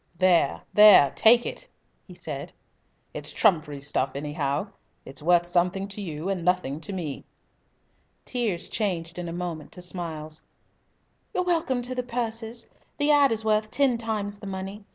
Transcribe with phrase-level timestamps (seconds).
[0.17, 0.63] "There!
[0.73, 1.11] there!
[1.15, 1.67] Take it!"
[2.07, 2.51] he said.
[3.13, 4.69] "It's trumpery stuff, anyhow.
[5.05, 7.23] It's worth something to you, and nothing to me."
[8.25, 10.41] Tears changed in a moment to smiles.
[11.35, 12.65] "You're welcome to the purses.
[12.97, 14.85] The 'ad.' is worth ten times the money.